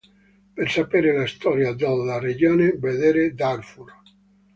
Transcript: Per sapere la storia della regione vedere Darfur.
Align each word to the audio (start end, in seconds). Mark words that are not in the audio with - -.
Per 0.59 0.67
sapere 0.67 1.15
la 1.15 1.27
storia 1.27 1.73
della 1.75 2.17
regione 2.17 2.73
vedere 2.75 3.35
Darfur. 3.35 4.01